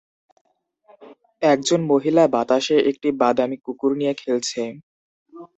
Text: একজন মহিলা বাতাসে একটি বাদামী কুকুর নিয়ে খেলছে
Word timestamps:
একজন 1.41 1.79
মহিলা 1.91 2.23
বাতাসে 2.35 2.75
একটি 2.89 3.09
বাদামী 3.21 3.57
কুকুর 3.65 3.91
নিয়ে 3.99 4.13
খেলছে 4.21 4.61